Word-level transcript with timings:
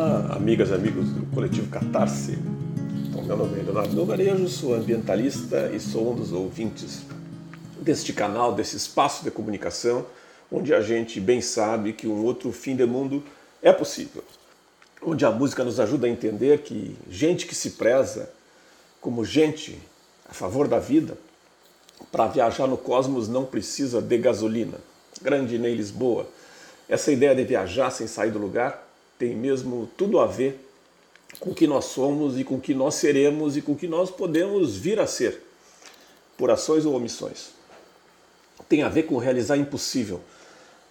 Olá, 0.00 0.34
amigas 0.34 0.70
e 0.70 0.72
amigos 0.72 1.10
do 1.10 1.26
coletivo 1.26 1.68
Catarse. 1.68 2.38
Então, 3.06 3.22
meu 3.22 3.36
nome 3.36 3.60
é 3.60 3.62
Leonardo 3.62 3.94
Novarejo, 3.94 4.48
sou 4.48 4.72
ambientalista 4.72 5.70
e 5.74 5.78
sou 5.78 6.12
um 6.12 6.16
dos 6.16 6.32
ouvintes 6.32 7.02
deste 7.82 8.14
canal, 8.14 8.54
desse 8.54 8.78
espaço 8.78 9.22
de 9.22 9.30
comunicação, 9.30 10.06
onde 10.50 10.72
a 10.72 10.80
gente 10.80 11.20
bem 11.20 11.42
sabe 11.42 11.92
que 11.92 12.08
um 12.08 12.24
outro 12.24 12.50
fim 12.50 12.74
de 12.74 12.86
mundo 12.86 13.22
é 13.60 13.74
possível. 13.74 14.24
Onde 15.02 15.26
a 15.26 15.30
música 15.30 15.62
nos 15.62 15.78
ajuda 15.78 16.06
a 16.06 16.10
entender 16.10 16.62
que 16.62 16.96
gente 17.10 17.46
que 17.46 17.54
se 17.54 17.72
preza 17.72 18.30
como 19.02 19.22
gente 19.22 19.78
a 20.26 20.32
favor 20.32 20.66
da 20.66 20.78
vida, 20.78 21.14
para 22.10 22.26
viajar 22.26 22.66
no 22.66 22.78
cosmos 22.78 23.28
não 23.28 23.44
precisa 23.44 24.00
de 24.00 24.16
gasolina. 24.16 24.78
Grande 25.20 25.58
Ney 25.58 25.74
Lisboa. 25.74 26.26
Essa 26.88 27.12
ideia 27.12 27.34
de 27.34 27.44
viajar 27.44 27.90
sem 27.90 28.06
sair 28.06 28.30
do 28.30 28.38
lugar 28.38 28.88
tem 29.20 29.36
mesmo 29.36 29.86
tudo 29.98 30.18
a 30.18 30.26
ver 30.26 30.58
com 31.38 31.50
o 31.50 31.54
que 31.54 31.66
nós 31.66 31.84
somos 31.84 32.40
e 32.40 32.42
com 32.42 32.54
o 32.54 32.60
que 32.60 32.72
nós 32.72 32.94
seremos 32.94 33.54
e 33.54 33.60
com 33.60 33.72
o 33.72 33.76
que 33.76 33.86
nós 33.86 34.10
podemos 34.10 34.78
vir 34.78 34.98
a 34.98 35.06
ser, 35.06 35.42
por 36.38 36.50
ações 36.50 36.86
ou 36.86 36.94
omissões. 36.94 37.50
Tem 38.66 38.82
a 38.82 38.88
ver 38.88 39.02
com 39.02 39.18
realizar 39.18 39.58
impossível. 39.58 40.22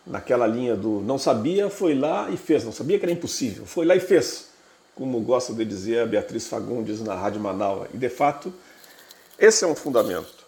Naquela 0.06 0.46
linha 0.46 0.76
do 0.76 1.02
não 1.02 1.18
sabia, 1.18 1.72
foi 1.72 1.96
lá 1.96 2.30
e 2.30 2.38
fez. 2.38 2.64
Não 2.64 2.72
sabia 2.72 3.00
que 3.00 3.06
era 3.06 3.12
impossível, 3.12 3.66
foi 3.66 3.84
lá 3.84 3.96
e 3.96 4.00
fez. 4.00 4.50
Como 4.94 5.20
gosta 5.22 5.52
de 5.52 5.66
dizer 5.66 6.02
a 6.02 6.06
Beatriz 6.06 6.48
Fagundes 6.48 7.02
na 7.02 7.16
Rádio 7.16 7.42
Manaus. 7.42 7.88
E 7.94 7.98
de 7.98 8.10
fato, 8.10 8.54
esse 9.40 9.64
é 9.64 9.68
um 9.68 9.76
fundamento. 9.76 10.46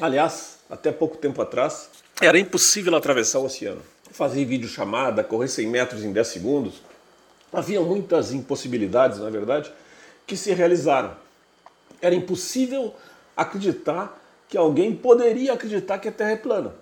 Aliás, 0.00 0.58
até 0.70 0.92
pouco 0.92 1.16
tempo 1.16 1.42
atrás, 1.42 1.90
era 2.20 2.38
impossível 2.38 2.94
atravessar 2.94 3.40
o 3.40 3.46
oceano. 3.46 3.82
Fazer 4.12 4.44
videochamada, 4.44 5.24
correr 5.24 5.48
100 5.48 5.66
metros 5.66 6.04
em 6.04 6.12
10 6.12 6.26
segundos, 6.26 6.87
Havia 7.52 7.80
muitas 7.80 8.32
impossibilidades, 8.32 9.18
na 9.18 9.28
é 9.28 9.30
verdade, 9.30 9.72
que 10.26 10.36
se 10.36 10.52
realizaram. 10.52 11.16
Era 12.00 12.14
impossível 12.14 12.94
acreditar 13.36 14.20
que 14.48 14.56
alguém 14.56 14.94
poderia 14.94 15.54
acreditar 15.54 15.98
que 15.98 16.08
a 16.08 16.12
Terra 16.12 16.32
é 16.32 16.36
plana. 16.36 16.74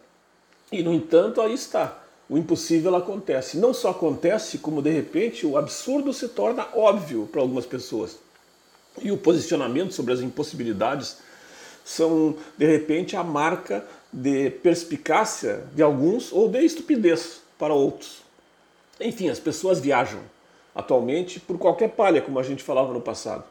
E, 0.70 0.82
no 0.82 0.92
entanto, 0.92 1.40
aí 1.40 1.54
está. 1.54 2.02
O 2.28 2.36
impossível 2.36 2.94
acontece. 2.96 3.56
Não 3.56 3.72
só 3.72 3.90
acontece, 3.90 4.58
como 4.58 4.82
de 4.82 4.90
repente 4.90 5.46
o 5.46 5.56
absurdo 5.56 6.12
se 6.12 6.28
torna 6.28 6.66
óbvio 6.74 7.28
para 7.30 7.40
algumas 7.40 7.66
pessoas. 7.66 8.18
E 9.00 9.12
o 9.12 9.16
posicionamento 9.16 9.92
sobre 9.92 10.12
as 10.12 10.20
impossibilidades 10.20 11.18
são, 11.84 12.36
de 12.58 12.66
repente, 12.66 13.14
a 13.14 13.22
marca 13.22 13.86
de 14.12 14.50
perspicácia 14.50 15.64
de 15.72 15.82
alguns 15.82 16.32
ou 16.32 16.48
de 16.48 16.64
estupidez 16.64 17.40
para 17.56 17.72
outros. 17.72 18.22
Enfim, 18.98 19.28
as 19.28 19.38
pessoas 19.38 19.78
viajam 19.78 20.20
atualmente 20.76 21.40
por 21.40 21.58
qualquer 21.58 21.88
palha, 21.88 22.20
como 22.20 22.38
a 22.38 22.42
gente 22.42 22.62
falava 22.62 22.92
no 22.92 23.00
passado. 23.00 23.42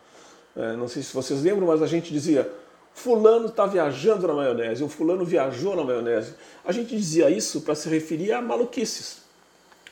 É, 0.56 0.73
não 0.73 0.88
sei 0.88 1.02
se 1.02 1.12
vocês 1.12 1.42
lembram, 1.42 1.67
mas 1.67 1.82
a 1.82 1.88
gente 1.88 2.14
dizia 2.14 2.50
fulano 2.94 3.48
está 3.48 3.66
viajando 3.66 4.26
na 4.26 4.34
maionese, 4.34 4.84
o 4.84 4.88
fulano 4.88 5.26
viajou 5.26 5.76
na 5.76 5.84
maionese. 5.84 6.34
A 6.64 6.72
gente 6.72 6.95
dizia 6.95 7.30
isso 7.30 7.62
para 7.62 7.76
se 7.76 7.90
referir 7.90 8.32
a 8.32 8.42
maluquices. 8.42 9.17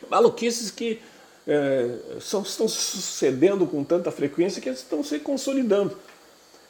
Maluquices 0.10 0.72
que 0.72 1.02
é, 1.46 1.98
são, 2.22 2.44
estão 2.44 2.68
sucedendo 2.68 3.66
com 3.66 3.84
tanta 3.84 4.12
frequência 4.12 4.62
que 4.62 4.70
estão 4.70 5.04
se 5.04 5.20
consolidando. 5.20 5.98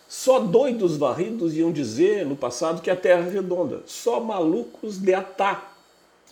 Só 0.08 0.40
doidos 0.40 0.98
varridos 0.98 1.56
iam 1.56 1.72
dizer 1.72 2.26
no 2.26 2.36
passado 2.36 2.82
que 2.82 2.90
a 2.90 2.96
Terra 2.96 3.28
é 3.28 3.30
redonda. 3.30 3.84
Só 3.86 4.20
malucos 4.20 4.98
de 4.98 5.14
atá 5.14 5.72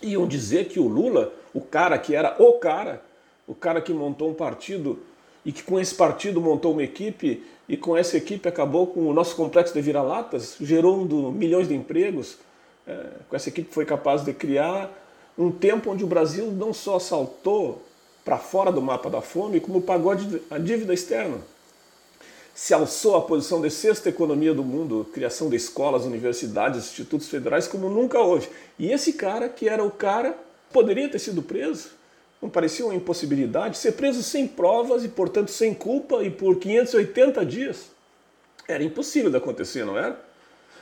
iam 0.00 0.26
dizer 0.26 0.68
que 0.68 0.80
o 0.80 0.88
Lula, 0.88 1.32
o 1.54 1.60
cara 1.60 1.98
que 1.98 2.14
era 2.14 2.34
o 2.38 2.54
cara, 2.54 3.02
o 3.46 3.54
cara 3.54 3.80
que 3.80 3.92
montou 3.92 4.30
um 4.30 4.34
partido 4.34 4.98
e 5.44 5.52
que 5.52 5.62
com 5.62 5.78
esse 5.78 5.94
partido 5.94 6.40
montou 6.40 6.72
uma 6.72 6.82
equipe 6.82 7.44
e 7.68 7.76
com 7.76 7.96
essa 7.96 8.16
equipe 8.16 8.48
acabou 8.48 8.86
com 8.86 9.08
o 9.08 9.12
nosso 9.12 9.34
complexo 9.34 9.74
de 9.74 9.80
vira-latas, 9.80 10.56
gerando 10.60 11.32
milhões 11.32 11.68
de 11.68 11.74
empregos. 11.74 12.38
É, 12.86 13.06
com 13.28 13.36
essa 13.36 13.48
equipe 13.48 13.72
foi 13.72 13.84
capaz 13.84 14.24
de 14.24 14.32
criar 14.32 14.90
um 15.36 15.50
tempo 15.50 15.90
onde 15.90 16.04
o 16.04 16.06
Brasil 16.06 16.46
não 16.46 16.72
só 16.72 16.98
saltou 16.98 17.82
para 18.24 18.38
fora 18.38 18.70
do 18.70 18.80
mapa 18.80 19.10
da 19.10 19.20
fome, 19.20 19.60
como 19.60 19.82
pagou 19.82 20.12
a 20.50 20.58
dívida 20.58 20.94
externa. 20.94 21.38
Se 22.54 22.74
alçou 22.74 23.16
a 23.16 23.22
posição 23.22 23.60
de 23.60 23.70
sexta 23.70 24.10
economia 24.10 24.52
do 24.52 24.62
mundo, 24.62 25.08
criação 25.12 25.48
de 25.48 25.56
escolas, 25.56 26.04
universidades, 26.04 26.80
institutos 26.80 27.28
federais, 27.28 27.66
como 27.66 27.88
nunca 27.88 28.20
houve. 28.20 28.48
E 28.78 28.92
esse 28.92 29.14
cara, 29.14 29.48
que 29.48 29.68
era 29.68 29.82
o 29.82 29.90
cara, 29.90 30.36
poderia 30.70 31.08
ter 31.08 31.18
sido 31.18 31.42
preso 31.42 32.01
não 32.42 32.50
parecia 32.50 32.84
uma 32.84 32.94
impossibilidade 32.94 33.78
ser 33.78 33.92
preso 33.92 34.20
sem 34.20 34.48
provas 34.48 35.04
e, 35.04 35.08
portanto, 35.08 35.52
sem 35.52 35.72
culpa 35.72 36.24
e 36.24 36.30
por 36.30 36.56
580 36.56 37.46
dias? 37.46 37.92
Era 38.66 38.82
impossível 38.82 39.30
de 39.30 39.36
acontecer, 39.36 39.84
não 39.84 39.96
era? 39.96 40.20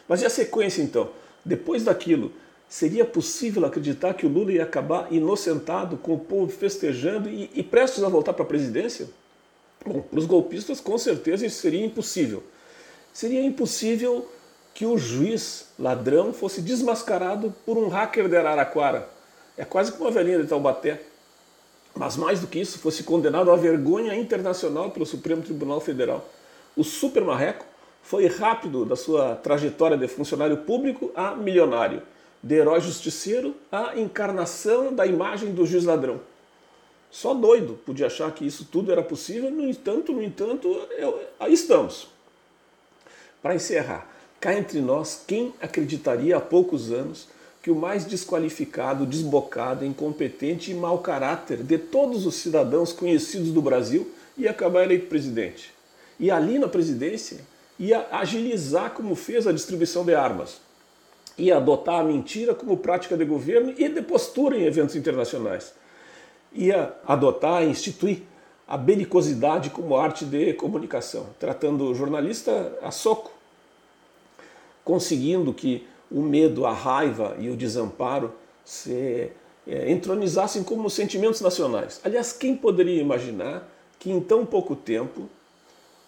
Mas 0.08 0.22
e 0.22 0.26
a 0.26 0.30
sequência 0.30 0.80
então? 0.80 1.10
Depois 1.44 1.84
daquilo, 1.84 2.32
seria 2.66 3.04
possível 3.04 3.66
acreditar 3.66 4.14
que 4.14 4.24
o 4.24 4.28
Lula 4.28 4.52
ia 4.52 4.62
acabar 4.62 5.12
inocentado, 5.12 5.98
com 5.98 6.14
o 6.14 6.18
povo 6.18 6.50
festejando 6.50 7.28
e, 7.28 7.50
e 7.54 7.62
prestes 7.62 8.02
a 8.02 8.08
voltar 8.08 8.32
para 8.32 8.44
a 8.44 8.48
presidência? 8.48 9.06
Bom, 9.84 10.00
para 10.00 10.18
os 10.18 10.24
golpistas, 10.24 10.80
com 10.80 10.96
certeza 10.96 11.44
isso 11.44 11.60
seria 11.60 11.84
impossível. 11.84 12.42
Seria 13.12 13.42
impossível 13.42 14.26
que 14.72 14.86
o 14.86 14.96
juiz 14.96 15.66
ladrão 15.78 16.32
fosse 16.32 16.62
desmascarado 16.62 17.54
por 17.66 17.76
um 17.76 17.88
hacker 17.88 18.28
de 18.28 18.36
Araraquara. 18.36 19.08
É 19.58 19.64
quase 19.64 19.92
como 19.92 20.04
uma 20.04 20.10
velhinha 20.10 20.38
de 20.38 20.46
Taubaté 20.46 21.09
mas 21.94 22.16
mais 22.16 22.40
do 22.40 22.46
que 22.46 22.60
isso, 22.60 22.78
fosse 22.78 23.02
condenado 23.02 23.50
à 23.50 23.56
vergonha 23.56 24.14
internacional 24.14 24.90
pelo 24.90 25.06
Supremo 25.06 25.42
Tribunal 25.42 25.80
Federal. 25.80 26.28
O 26.76 26.84
super 26.84 27.24
marreco 27.24 27.64
foi 28.02 28.26
rápido 28.26 28.84
da 28.84 28.96
sua 28.96 29.36
trajetória 29.36 29.96
de 29.96 30.08
funcionário 30.08 30.58
público 30.58 31.10
a 31.14 31.34
milionário, 31.34 32.02
de 32.42 32.54
herói 32.54 32.80
justiceiro 32.80 33.54
à 33.70 33.98
encarnação 33.98 34.94
da 34.94 35.06
imagem 35.06 35.52
do 35.52 35.66
juiz 35.66 35.84
ladrão. 35.84 36.20
Só 37.10 37.34
doido 37.34 37.78
podia 37.84 38.06
achar 38.06 38.32
que 38.32 38.46
isso 38.46 38.64
tudo 38.70 38.92
era 38.92 39.02
possível, 39.02 39.50
no 39.50 39.68
entanto, 39.68 40.12
no 40.12 40.22
entanto, 40.22 40.68
eu, 40.96 41.20
aí 41.38 41.52
estamos. 41.52 42.08
Para 43.42 43.54
encerrar, 43.54 44.08
cá 44.38 44.54
entre 44.54 44.80
nós, 44.80 45.24
quem 45.26 45.52
acreditaria 45.60 46.36
há 46.36 46.40
poucos 46.40 46.92
anos 46.92 47.28
que 47.62 47.70
o 47.70 47.76
mais 47.76 48.04
desqualificado, 48.04 49.04
desbocado, 49.04 49.84
incompetente 49.84 50.70
e 50.70 50.74
mau 50.74 50.98
caráter 50.98 51.62
de 51.62 51.76
todos 51.76 52.24
os 52.24 52.36
cidadãos 52.36 52.92
conhecidos 52.92 53.50
do 53.50 53.60
Brasil 53.60 54.10
ia 54.36 54.50
acabar 54.50 54.84
eleito 54.84 55.06
presidente. 55.06 55.72
E 56.18 56.30
ali 56.30 56.58
na 56.58 56.68
presidência 56.68 57.40
ia 57.78 58.06
agilizar 58.10 58.90
como 58.92 59.14
fez 59.14 59.46
a 59.46 59.52
distribuição 59.52 60.04
de 60.04 60.14
armas. 60.14 60.60
Ia 61.36 61.56
adotar 61.56 62.00
a 62.00 62.04
mentira 62.04 62.54
como 62.54 62.76
prática 62.76 63.16
de 63.16 63.24
governo 63.24 63.74
e 63.76 63.88
de 63.88 64.02
postura 64.02 64.56
em 64.56 64.64
eventos 64.64 64.96
internacionais. 64.96 65.72
Ia 66.52 66.94
adotar 67.06 67.62
e 67.62 67.68
instituir 67.68 68.22
a 68.66 68.76
belicosidade 68.76 69.70
como 69.70 69.96
arte 69.96 70.24
de 70.24 70.52
comunicação, 70.54 71.26
tratando 71.38 71.84
o 71.84 71.94
jornalista 71.94 72.78
a 72.82 72.90
soco, 72.90 73.32
conseguindo 74.84 75.52
que 75.52 75.86
o 76.10 76.20
medo, 76.20 76.66
a 76.66 76.72
raiva 76.72 77.36
e 77.38 77.48
o 77.48 77.56
desamparo 77.56 78.32
se 78.64 79.30
é, 79.66 79.90
entronizassem 79.90 80.62
como 80.62 80.90
sentimentos 80.90 81.40
nacionais. 81.40 82.00
Aliás, 82.02 82.32
quem 82.32 82.56
poderia 82.56 83.00
imaginar 83.00 83.68
que 83.98 84.10
em 84.10 84.20
tão 84.20 84.44
pouco 84.44 84.74
tempo 84.74 85.28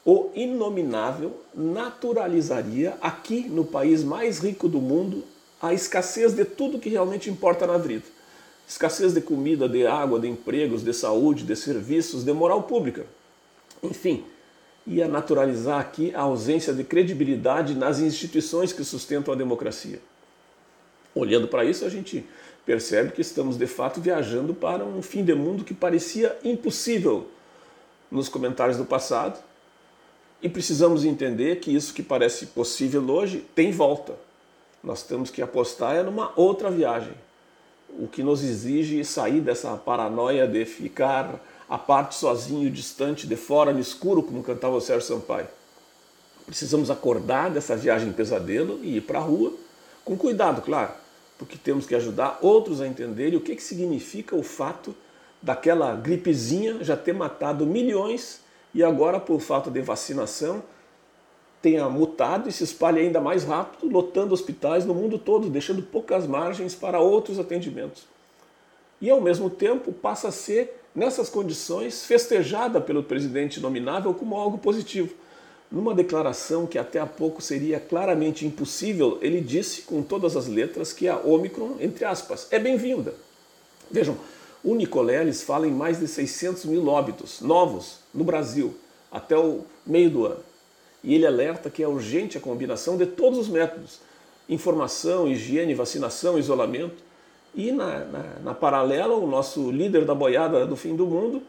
o 0.04 0.30
inominável 0.34 1.40
naturalizaria 1.54 2.96
aqui 3.00 3.48
no 3.48 3.64
país 3.64 4.02
mais 4.02 4.40
rico 4.40 4.68
do 4.68 4.80
mundo 4.80 5.22
a 5.60 5.72
escassez 5.72 6.34
de 6.34 6.44
tudo 6.44 6.78
que 6.78 6.88
realmente 6.88 7.30
importa 7.30 7.66
na 7.66 7.78
vida? 7.78 8.04
Escassez 8.66 9.12
de 9.12 9.20
comida, 9.20 9.68
de 9.68 9.86
água, 9.86 10.18
de 10.18 10.28
empregos, 10.28 10.82
de 10.82 10.92
saúde, 10.92 11.44
de 11.44 11.54
serviços, 11.54 12.24
de 12.24 12.32
moral 12.32 12.62
pública. 12.62 13.06
Enfim, 13.82 14.24
ia 14.86 15.06
naturalizar 15.06 15.80
aqui 15.80 16.14
a 16.14 16.22
ausência 16.22 16.72
de 16.72 16.84
credibilidade 16.84 17.74
nas 17.74 18.00
instituições 18.00 18.72
que 18.72 18.84
sustentam 18.84 19.32
a 19.32 19.36
democracia. 19.36 20.00
Olhando 21.14 21.46
para 21.46 21.64
isso, 21.64 21.84
a 21.84 21.88
gente 21.88 22.24
percebe 22.64 23.12
que 23.12 23.20
estamos 23.20 23.56
de 23.56 23.66
fato 23.66 24.00
viajando 24.00 24.54
para 24.54 24.84
um 24.84 25.02
fim 25.02 25.24
de 25.24 25.34
mundo 25.34 25.64
que 25.64 25.74
parecia 25.74 26.36
impossível 26.44 27.28
nos 28.10 28.28
comentários 28.28 28.76
do 28.76 28.84
passado, 28.84 29.42
e 30.42 30.48
precisamos 30.48 31.04
entender 31.04 31.60
que 31.60 31.74
isso 31.74 31.94
que 31.94 32.02
parece 32.02 32.46
possível 32.46 33.08
hoje 33.08 33.44
tem 33.54 33.70
volta. 33.70 34.14
Nós 34.82 35.02
temos 35.02 35.30
que 35.30 35.40
apostar 35.40 35.94
é 35.94 36.02
numa 36.02 36.32
outra 36.34 36.68
viagem. 36.68 37.14
O 37.96 38.08
que 38.08 38.22
nos 38.22 38.42
exige 38.42 39.04
sair 39.04 39.40
dessa 39.40 39.76
paranoia 39.76 40.46
de 40.46 40.64
ficar 40.64 41.40
a 41.72 41.78
parte 41.78 42.16
sozinho, 42.16 42.70
distante, 42.70 43.26
de 43.26 43.34
fora, 43.34 43.72
no 43.72 43.80
escuro, 43.80 44.22
como 44.22 44.42
cantava 44.42 44.76
o 44.76 44.80
Sérgio 44.80 45.08
Sampaio. 45.08 45.48
Precisamos 46.44 46.90
acordar 46.90 47.48
dessa 47.48 47.74
viagem 47.74 48.12
pesadelo 48.12 48.78
e 48.82 48.98
ir 48.98 49.00
para 49.00 49.18
a 49.18 49.22
rua, 49.22 49.54
com 50.04 50.14
cuidado, 50.14 50.60
claro, 50.60 50.92
porque 51.38 51.56
temos 51.56 51.86
que 51.86 51.94
ajudar 51.94 52.38
outros 52.42 52.82
a 52.82 52.86
entenderem 52.86 53.38
o 53.38 53.40
que, 53.40 53.56
que 53.56 53.62
significa 53.62 54.36
o 54.36 54.42
fato 54.42 54.94
daquela 55.40 55.94
gripezinha 55.94 56.84
já 56.84 56.94
ter 56.94 57.14
matado 57.14 57.64
milhões 57.64 58.42
e 58.74 58.84
agora, 58.84 59.18
por 59.18 59.40
falta 59.40 59.70
de 59.70 59.80
vacinação, 59.80 60.62
tenha 61.62 61.88
mutado 61.88 62.50
e 62.50 62.52
se 62.52 62.64
espalhe 62.64 63.00
ainda 63.00 63.18
mais 63.18 63.44
rápido, 63.44 63.90
lotando 63.90 64.34
hospitais 64.34 64.84
no 64.84 64.92
mundo 64.92 65.18
todo, 65.18 65.48
deixando 65.48 65.82
poucas 65.82 66.26
margens 66.26 66.74
para 66.74 67.00
outros 67.00 67.38
atendimentos. 67.38 68.04
E 69.00 69.08
ao 69.08 69.22
mesmo 69.22 69.48
tempo 69.48 69.90
passa 69.90 70.28
a 70.28 70.32
ser, 70.32 70.81
nessas 70.94 71.28
condições, 71.28 72.04
festejada 72.04 72.80
pelo 72.80 73.02
presidente 73.02 73.60
nominável 73.60 74.12
como 74.12 74.36
algo 74.36 74.58
positivo. 74.58 75.14
Numa 75.70 75.94
declaração 75.94 76.66
que 76.66 76.78
até 76.78 76.98
há 76.98 77.06
pouco 77.06 77.40
seria 77.40 77.80
claramente 77.80 78.46
impossível, 78.46 79.18
ele 79.22 79.40
disse 79.40 79.82
com 79.82 80.02
todas 80.02 80.36
as 80.36 80.46
letras 80.46 80.92
que 80.92 81.08
a 81.08 81.16
Omicron, 81.16 81.76
entre 81.80 82.04
aspas, 82.04 82.46
é 82.50 82.58
bem-vinda. 82.58 83.14
Vejam, 83.90 84.16
o 84.62 84.74
Nicoleles 84.74 85.42
fala 85.42 85.66
em 85.66 85.70
mais 85.70 85.98
de 85.98 86.06
600 86.06 86.66
mil 86.66 86.86
óbitos 86.88 87.40
novos 87.40 87.98
no 88.12 88.22
Brasil 88.22 88.74
até 89.10 89.36
o 89.36 89.60
meio 89.84 90.10
do 90.10 90.26
ano. 90.26 90.40
E 91.02 91.14
ele 91.14 91.26
alerta 91.26 91.68
que 91.68 91.82
é 91.82 91.88
urgente 91.88 92.38
a 92.38 92.40
combinação 92.40 92.96
de 92.96 93.06
todos 93.06 93.38
os 93.38 93.48
métodos: 93.48 93.98
informação, 94.48 95.26
higiene, 95.26 95.74
vacinação, 95.74 96.38
isolamento. 96.38 97.02
E 97.54 97.70
na, 97.70 97.98
na, 98.04 98.22
na 98.42 98.54
paralela, 98.54 99.14
o 99.14 99.26
nosso 99.26 99.70
líder 99.70 100.04
da 100.04 100.14
boiada 100.14 100.66
do 100.66 100.76
fim 100.76 100.96
do 100.96 101.06
mundo 101.06 101.42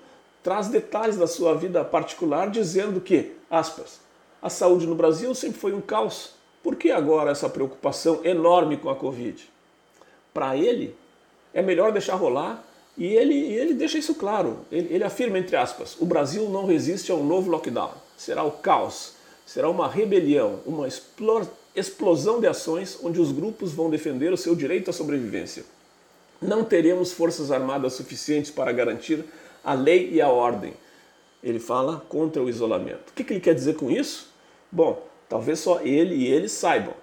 traz 0.44 0.68
detalhes 0.68 1.16
da 1.16 1.26
sua 1.26 1.56
vida 1.56 1.84
particular, 1.86 2.50
dizendo 2.50 3.00
que, 3.00 3.32
aspas, 3.50 4.02
a 4.42 4.50
saúde 4.50 4.86
no 4.86 4.96
Brasil 4.96 5.34
sempre 5.34 5.58
foi 5.58 5.74
um 5.74 5.80
caos. 5.80 6.32
Por 6.62 6.76
que 6.76 6.92
agora 6.92 7.32
essa 7.32 7.48
preocupação 7.48 8.20
enorme 8.24 8.76
com 8.76 8.90
a 8.90 8.96
Covid? 8.96 9.50
Para 10.34 10.58
ele, 10.58 10.96
é 11.54 11.62
melhor 11.62 11.94
deixar 11.94 12.16
rolar 12.16 12.64
e 12.98 13.06
ele, 13.06 13.36
ele 13.36 13.74
deixa 13.74 13.98
isso 13.98 14.16
claro. 14.16 14.60
Ele, 14.72 14.94
ele 14.94 15.04
afirma, 15.04 15.40
entre 15.40 15.56
aspas, 15.56 15.96
o 16.00 16.06
Brasil 16.06 16.50
não 16.50 16.66
resiste 16.66 17.12
a 17.12 17.16
um 17.16 17.26
novo 17.26 17.50
lockdown. 17.50 17.94
Será 18.18 18.44
o 18.44 18.52
caos, 18.52 19.14
será 19.46 19.70
uma 19.70 19.88
rebelião, 19.88 20.60
uma 20.66 20.88
explosão 21.76 22.40
de 22.40 22.48
ações 22.48 23.00
onde 23.02 23.20
os 23.20 23.32
grupos 23.32 23.72
vão 23.72 23.90
defender 23.90 24.34
o 24.34 24.38
seu 24.38 24.56
direito 24.56 24.90
à 24.90 24.94
sobrevivência. 24.94 25.64
Não 26.44 26.63
teremos 26.63 27.12
forças 27.12 27.51
armadas 27.51 27.94
suficientes 27.94 28.51
para 28.51 28.72
garantir 28.72 29.24
a 29.63 29.74
lei 29.74 30.10
e 30.12 30.22
a 30.22 30.30
ordem. 30.30 30.74
Ele 31.44 31.60
fala 31.60 32.04
contra 32.10 32.42
o 32.42 32.50
isolamento. 32.50 33.10
O 33.10 33.13
que, 33.13 33.24
que 33.24 33.34
ele 33.34 33.40
quer 33.40 33.56
dizer 33.56 33.75
com 33.75 33.90
isso? 33.90 34.31
Bom, 34.72 35.07
talvez 35.30 35.60
só 35.60 35.81
ele 35.81 36.16
e 36.16 36.28
ele 36.28 36.50
saibam, 36.50 36.94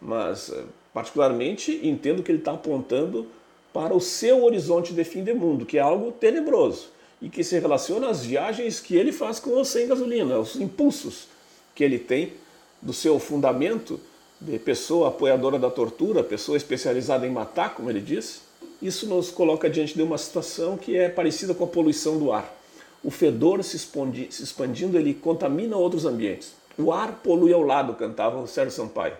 mas 0.00 0.50
eh, 0.50 0.64
particularmente 0.92 1.80
entendo 1.82 2.22
que 2.22 2.30
ele 2.30 2.38
está 2.38 2.52
apontando 2.52 3.26
para 3.72 3.94
o 3.94 4.00
seu 4.00 4.44
horizonte 4.44 4.92
de 4.92 5.04
fim 5.04 5.22
de 5.22 5.32
mundo, 5.32 5.64
que 5.64 5.78
é 5.78 5.80
algo 5.80 6.12
tenebroso 6.12 6.88
e 7.22 7.28
que 7.28 7.44
se 7.44 7.58
relaciona 7.58 8.08
às 8.08 8.24
viagens 8.24 8.80
que 8.80 8.96
ele 8.96 9.12
faz 9.12 9.38
com 9.38 9.50
ou 9.50 9.64
sem 9.64 9.86
gasolina, 9.86 10.38
os 10.38 10.56
impulsos 10.56 11.28
que 11.74 11.84
ele 11.84 11.98
tem 11.98 12.32
do 12.80 12.92
seu 12.92 13.18
fundamento 13.18 14.00
de 14.40 14.58
pessoa 14.58 15.08
apoiadora 15.08 15.58
da 15.58 15.70
tortura, 15.70 16.24
pessoa 16.24 16.56
especializada 16.56 17.26
em 17.26 17.30
matar, 17.30 17.74
como 17.74 17.90
ele 17.90 18.00
disse. 18.00 18.40
Isso 18.80 19.06
nos 19.06 19.30
coloca 19.30 19.68
diante 19.68 19.94
de 19.94 20.02
uma 20.02 20.16
situação 20.16 20.76
que 20.76 20.96
é 20.96 21.08
parecida 21.08 21.54
com 21.54 21.64
a 21.64 21.68
poluição 21.68 22.18
do 22.18 22.32
ar. 22.32 22.56
O 23.02 23.10
fedor 23.10 23.62
se, 23.64 23.78
se 23.78 24.42
expandindo, 24.42 24.98
ele 24.98 25.14
contamina 25.14 25.76
outros 25.76 26.04
ambientes. 26.04 26.52
O 26.78 26.92
ar 26.92 27.20
polui 27.22 27.52
ao 27.52 27.62
lado, 27.62 27.94
cantava 27.94 28.40
o 28.40 28.46
Sérgio 28.46 28.72
Sampaio. 28.72 29.16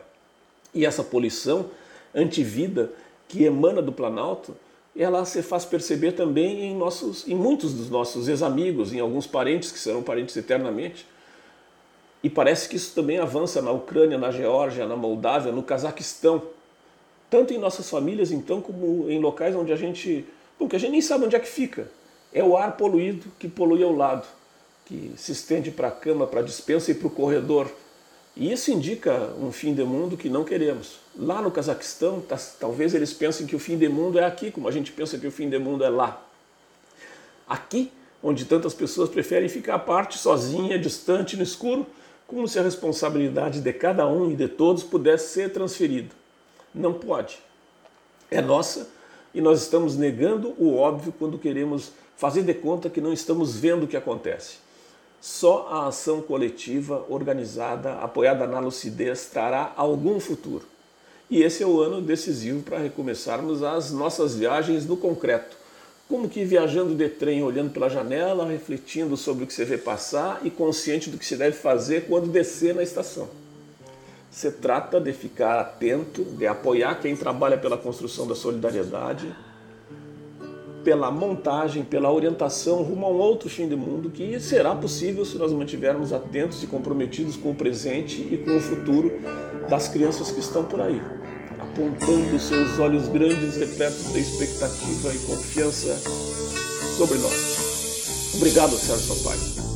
E 0.75 0.87
essa 0.87 1.03
poluição 1.03 1.67
antivida 2.15 2.91
que 3.29 3.45
emana 3.45 3.81
do 3.81 3.93
Planalto, 3.93 4.57
ela 4.97 5.25
se 5.25 5.43
faz 5.43 5.65
perceber 5.65 6.13
também 6.13 6.63
em, 6.63 6.77
nossos, 6.77 7.27
em 7.29 7.35
muitos 7.35 7.73
dos 7.73 7.89
nossos 7.89 8.29
ex-amigos, 8.29 8.93
em 8.93 9.01
alguns 9.01 9.27
parentes 9.27 9.71
que 9.71 9.79
serão 9.79 10.03
parentes 10.03 10.37
eternamente. 10.37 11.07
E 12.23 12.29
parece 12.29 12.69
que 12.69 12.77
isso 12.77 12.95
também 12.95 13.19
avança 13.19 13.63
na 13.63 13.71
Ucrânia, 13.71 14.19
na 14.19 14.31
Geórgia, 14.31 14.87
na 14.87 14.97
Moldávia, 14.97 15.53
no 15.53 15.63
Cazaquistão. 15.63 16.43
Tanto 17.31 17.55
em 17.55 17.59
nossas 17.59 17.89
famílias, 17.89 18.33
então, 18.33 18.61
como 18.61 19.09
em 19.09 19.21
locais 19.21 19.55
onde 19.55 19.73
a 19.73 19.77
gente. 19.77 20.27
Bom, 20.59 20.69
que 20.69 20.77
a 20.77 20.79
gente 20.79 20.91
nem 20.91 21.01
sabe 21.01 21.25
onde 21.25 21.37
é 21.37 21.41
que 21.41 21.49
fica. 21.49 21.89
É 22.33 22.43
o 22.43 22.57
ar 22.57 22.77
poluído 22.77 23.27
que 23.39 23.49
polui 23.49 23.83
ao 23.83 23.95
lado, 23.95 24.27
que 24.85 25.13
se 25.17 25.33
estende 25.33 25.71
para 25.71 25.89
a 25.89 25.93
cama, 25.93 26.27
para 26.27 26.41
a 26.41 26.43
dispensa 26.43 26.91
e 26.91 26.95
para 26.95 27.07
o 27.07 27.11
corredor 27.11 27.71
e 28.37 28.53
isso 28.53 28.71
indica 28.71 29.33
um 29.41 29.51
fim 29.51 29.75
de 29.75 29.83
mundo 29.83 30.17
que 30.17 30.29
não 30.29 30.45
queremos. 30.45 30.99
Lá 31.17 31.43
no 31.43 31.51
Cazaquistão, 31.51 32.21
tá, 32.21 32.39
talvez 32.59 32.95
eles 32.95 33.13
pensem 33.13 33.47
que 33.47 33.57
o 33.57 33.59
fim 33.59 33.77
de 33.77 33.89
mundo 33.89 34.19
é 34.19 34.25
aqui, 34.25 34.51
como 34.51 34.69
a 34.69 34.71
gente 34.71 34.93
pensa 34.93 35.19
que 35.19 35.27
o 35.27 35.33
fim 35.33 35.49
de 35.49 35.59
mundo 35.59 35.85
é 35.85 35.89
lá. 35.89 36.25
Aqui, 37.49 37.91
onde 38.23 38.45
tantas 38.45 38.73
pessoas 38.73 39.11
preferem 39.11 39.49
ficar 39.49 39.75
à 39.75 39.79
parte, 39.79 40.17
sozinha, 40.17 40.79
distante, 40.79 41.37
no 41.37 41.43
escuro, 41.43 41.87
como 42.27 42.47
se 42.47 42.59
a 42.59 42.63
responsabilidade 42.63 43.61
de 43.61 43.73
cada 43.73 44.07
um 44.07 44.31
e 44.31 44.37
de 44.37 44.47
todos 44.47 44.85
pudesse 44.85 45.35
ser 45.35 45.53
transferida. 45.53 46.20
Não 46.75 46.93
pode. 46.93 47.39
É 48.31 48.41
nossa 48.41 48.89
e 49.35 49.41
nós 49.41 49.63
estamos 49.63 49.97
negando 49.97 50.55
o 50.59 50.77
óbvio 50.77 51.15
quando 51.17 51.39
queremos 51.39 51.93
fazer 52.17 52.43
de 52.43 52.55
conta 52.55 52.91
que 52.91 53.01
não 53.01 53.13
estamos 53.13 53.57
vendo 53.57 53.85
o 53.85 53.89
que 53.89 53.97
acontece. 53.97 54.57
Só 55.21 55.69
a 55.71 55.89
ação 55.89 56.23
coletiva, 56.23 57.05
organizada, 57.09 57.95
apoiada 57.95 58.47
na 58.47 58.59
lucidez, 58.59 59.27
trará 59.27 59.73
algum 59.77 60.19
futuro. 60.19 60.65
E 61.31 61.43
esse 61.43 61.63
é 61.63 61.67
o 61.67 61.81
ano 61.81 62.01
decisivo 62.01 62.63
para 62.63 62.79
recomeçarmos 62.79 63.63
as 63.63 63.93
nossas 63.93 64.35
viagens 64.35 64.87
no 64.87 64.97
concreto. 64.97 65.57
Como 66.09 66.29
que 66.29 66.45
viajando 66.45 66.95
de 66.95 67.09
trem, 67.09 67.43
olhando 67.43 67.71
pela 67.71 67.89
janela, 67.89 68.49
refletindo 68.49 69.17
sobre 69.17 69.45
o 69.45 69.47
que 69.47 69.53
você 69.53 69.65
vê 69.65 69.79
passar 69.79 70.41
e 70.43 70.51
consciente 70.51 71.09
do 71.09 71.17
que 71.17 71.25
se 71.25 71.37
deve 71.37 71.57
fazer 71.57 72.07
quando 72.07 72.27
descer 72.27 72.75
na 72.75 72.83
estação. 72.83 73.29
Se 74.31 74.51
trata 74.53 75.01
de 75.01 75.13
ficar 75.13 75.59
atento, 75.59 76.23
de 76.23 76.47
apoiar 76.47 76.95
quem 77.01 77.17
trabalha 77.17 77.59
pela 77.59 77.77
construção 77.77 78.29
da 78.29 78.35
solidariedade, 78.35 79.35
pela 80.85 81.11
montagem, 81.11 81.85
pela 81.85 82.11
orientação 82.11 82.83
rumo 82.83 83.07
a 83.07 83.11
um 83.11 83.19
outro 83.19 83.51
fim 83.51 83.69
de 83.69 83.77
mundo 83.77 84.09
que 84.09 84.39
será 84.41 84.75
possível 84.75 85.25
se 85.25 85.37
nós 85.37 85.53
mantivermos 85.53 86.13
atentos 86.13 86.63
e 86.63 86.67
comprometidos 86.67 87.37
com 87.37 87.51
o 87.51 87.55
presente 87.55 88.21
e 88.21 88.39
com 88.39 88.57
o 88.57 88.61
futuro 88.61 89.13
das 89.69 89.89
crianças 89.89 90.31
que 90.31 90.41
estão 90.41 90.65
por 90.65 90.81
aí, 90.81 91.03
apontando 91.59 92.39
seus 92.39 92.79
olhos 92.79 93.09
grandes, 93.09 93.57
repletos 93.57 94.13
de 94.13 94.21
expectativa 94.21 95.13
e 95.13 95.19
confiança 95.27 95.97
sobre 96.97 97.19
nós. 97.19 98.33
Obrigado, 98.37 98.77
Sérgio 98.77 99.15
Sampaio. 99.15 99.70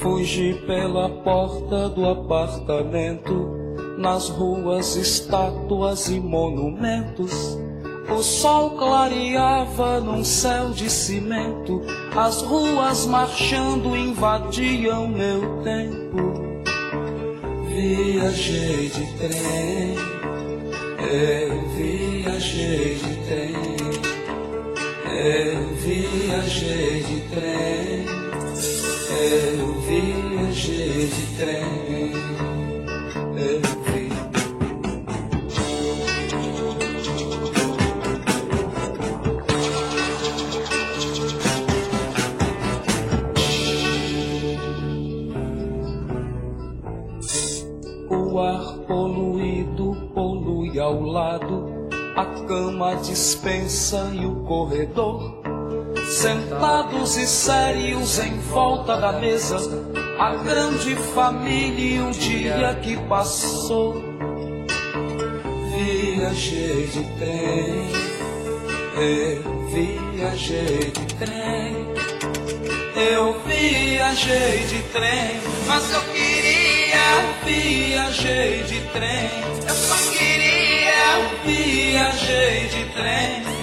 Fugi 0.00 0.54
pela 0.66 1.08
porta 1.08 1.88
do 1.88 2.08
apartamento, 2.08 3.48
nas 3.98 4.28
ruas 4.28 4.96
estátuas 4.96 6.08
e 6.08 6.20
monumentos 6.20 7.58
o 8.10 8.22
sol 8.22 8.70
clareava 8.70 10.00
num 10.00 10.24
céu 10.24 10.70
de 10.70 10.88
cimento, 10.88 11.82
as 12.16 12.40
ruas 12.42 13.04
marchando 13.06 13.94
invadiam 13.94 15.06
meu 15.08 15.62
tempo. 15.62 16.16
Viajei 17.68 18.88
de 18.88 19.06
trem, 19.18 19.94
eu 21.10 21.68
viajei 21.76 22.94
de 22.94 23.16
trem, 23.26 23.54
eu 25.12 25.74
viajei 25.76 27.02
de 27.02 27.20
trem, 27.28 27.57
viajei 31.18 31.26
de 31.26 31.36
trem, 31.36 32.12
eu 50.74 50.84
ao 50.84 51.02
lado, 51.02 51.88
a 52.16 52.24
cama, 52.46 52.94
dispensa 52.96 54.10
e 54.14 54.24
o 54.24 54.44
corredor. 54.44 55.42
Sentados 56.08 57.16
e 57.16 57.26
sérios 57.26 58.18
em 58.18 58.38
volta 58.38 58.96
da 58.96 59.12
mesa, 59.12 59.58
a 60.18 60.34
grande 60.34 60.96
família 61.14 62.02
um 62.02 62.10
dia 62.10 62.78
que 62.82 62.96
passou. 63.08 64.02
Viajei 65.70 66.86
de 66.86 67.04
trem, 67.18 67.92
eu 68.96 69.68
viajei 69.68 70.90
de 70.90 71.14
trem, 71.14 71.76
eu 73.12 73.40
viajei 73.46 74.64
de 74.66 74.82
trem, 74.92 75.40
mas 75.66 75.92
eu 75.92 76.00
queria, 76.12 76.98
viajei 77.44 78.62
de 78.64 78.80
trem, 78.92 79.30
eu 79.68 79.74
só 79.74 80.10
queria 80.10 80.48
viajei 81.44 82.68
de 82.68 82.84
trem 82.92 83.57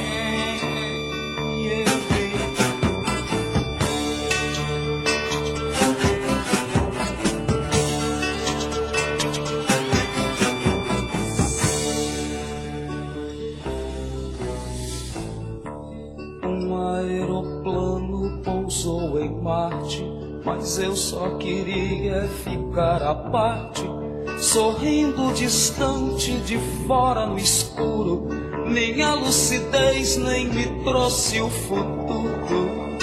eu 20.78 20.96
só 20.96 21.38
queria 21.38 22.28
ficar 22.44 23.02
à 23.02 23.14
parte, 23.14 23.84
sorrindo 24.40 25.34
distante 25.34 26.32
de 26.40 26.58
fora 26.88 27.26
no 27.28 27.38
escuro. 27.38 28.28
Minha 28.68 29.14
lucidez 29.16 30.18
nem 30.18 30.48
me 30.50 30.66
trouxe 30.84 31.40
o 31.40 31.50
futuro. 31.50 32.98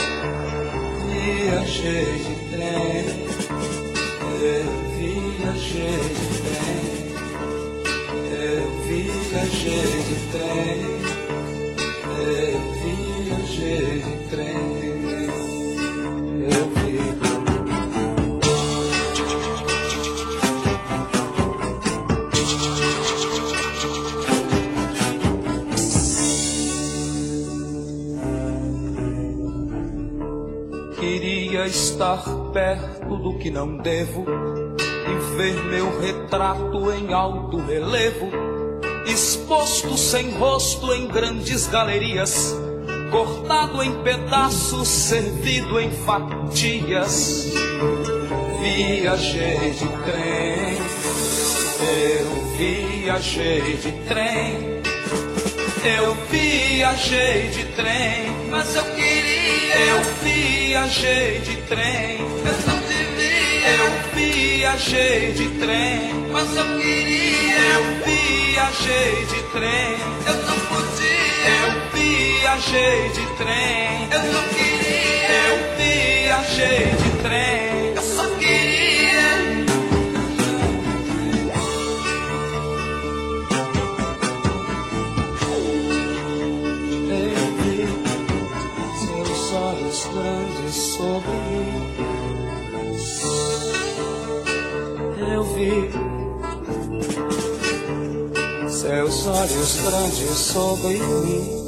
Viajei 1.08 2.04
de 2.04 2.34
trem, 2.50 3.04
eu 4.40 4.64
viajei 4.98 6.00
de 6.18 6.26
trem, 6.42 6.82
eu 8.40 8.64
viajei 8.86 9.90
de 10.02 10.16
trem, 10.32 10.80
eu 12.18 12.60
viajei 12.82 14.00
de 14.00 14.14
trem. 14.28 14.61
Estar 31.72 32.22
perto 32.52 33.16
do 33.16 33.38
que 33.38 33.50
não 33.50 33.78
devo 33.78 34.26
e 34.78 35.36
ver 35.36 35.64
meu 35.64 36.00
retrato 36.00 36.92
em 36.92 37.12
alto 37.12 37.58
relevo, 37.58 38.30
exposto 39.06 39.96
sem 39.96 40.32
rosto 40.32 40.92
em 40.92 41.08
grandes 41.08 41.66
galerias, 41.66 42.54
cortado 43.10 43.82
em 43.82 44.02
pedaços, 44.02 44.86
servido 44.86 45.80
em 45.80 45.90
fatias. 45.90 47.50
Viajei 48.60 49.70
de 49.70 49.88
trem, 50.04 51.01
eu 51.82 52.56
viajei 52.56 53.76
de 53.76 53.92
trem, 54.08 54.82
eu 55.98 56.14
viajei 56.30 57.48
de 57.48 57.64
trem, 57.74 58.36
mas 58.50 58.74
eu 58.74 58.84
queria 58.94 59.52
eu 59.74 60.02
viajei 60.22 61.40
de 61.40 61.56
trem, 61.62 62.18
eu 62.20 62.54
só 62.64 62.76
te 62.86 63.04
vi. 63.16 63.62
Eu 63.64 63.90
viajei 64.14 65.32
de 65.32 65.48
trem, 65.58 66.12
mas 66.30 66.56
eu 66.56 66.64
queria. 66.78 67.56
Eu 67.74 67.84
viajei 68.04 69.26
de 69.26 69.42
trem, 69.52 69.96
eu 70.26 70.34
não 70.34 70.58
podia. 70.68 71.48
Eu 71.62 71.70
viajei 71.94 73.08
de 73.08 73.26
trem, 73.38 74.08
eu 74.12 74.22
não 74.32 74.42
queria. 74.48 75.32
Eu 75.48 75.56
viajei 75.78 76.84
de 77.02 77.10
trem, 77.22 77.81
Seus 98.68 99.26
olhos 99.26 99.80
grandes 99.82 100.38
sobre 100.38 100.98
mim. 100.98 101.62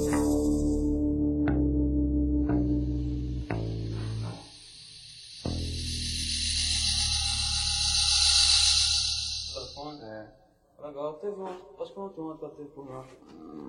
Legal, 10.82 11.14
teve 11.14 11.40
um. 11.40 11.74
Perguntar 11.94 12.20
uma 12.20 12.36
pra 12.36 12.48
ter 12.50 12.64
por 12.66 12.88
lá. 12.90 13.04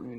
Menino. 0.01 0.14